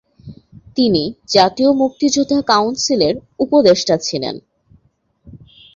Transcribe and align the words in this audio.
তিনি 0.77 1.03
জাতীয় 1.27 1.69
মুক্তিযোদ্ধা 1.73 2.39
কাউন্সিলের 2.51 3.15
উপদেষ্টা 3.39 3.95
ছিলেন। 3.97 4.35